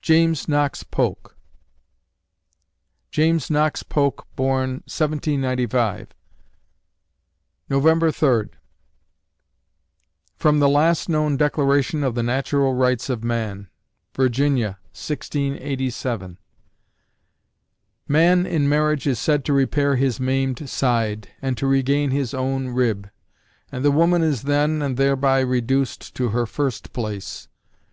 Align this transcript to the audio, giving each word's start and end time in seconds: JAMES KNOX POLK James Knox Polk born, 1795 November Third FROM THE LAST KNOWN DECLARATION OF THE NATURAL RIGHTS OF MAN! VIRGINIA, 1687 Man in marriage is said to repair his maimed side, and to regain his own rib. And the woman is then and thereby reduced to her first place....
JAMES 0.00 0.48
KNOX 0.48 0.82
POLK 0.82 1.36
James 3.12 3.48
Knox 3.48 3.84
Polk 3.84 4.26
born, 4.34 4.82
1795 4.90 6.08
November 7.70 8.10
Third 8.10 8.56
FROM 10.36 10.58
THE 10.58 10.68
LAST 10.68 11.08
KNOWN 11.08 11.36
DECLARATION 11.36 12.02
OF 12.02 12.16
THE 12.16 12.24
NATURAL 12.24 12.74
RIGHTS 12.74 13.08
OF 13.08 13.22
MAN! 13.22 13.68
VIRGINIA, 14.16 14.78
1687 14.94 16.38
Man 18.08 18.44
in 18.44 18.68
marriage 18.68 19.06
is 19.06 19.20
said 19.20 19.44
to 19.44 19.52
repair 19.52 19.94
his 19.94 20.18
maimed 20.18 20.68
side, 20.68 21.28
and 21.40 21.56
to 21.56 21.68
regain 21.68 22.10
his 22.10 22.34
own 22.34 22.70
rib. 22.70 23.08
And 23.70 23.84
the 23.84 23.92
woman 23.92 24.24
is 24.24 24.42
then 24.42 24.82
and 24.82 24.96
thereby 24.96 25.38
reduced 25.38 26.16
to 26.16 26.30
her 26.30 26.46
first 26.46 26.92
place.... 26.92 27.46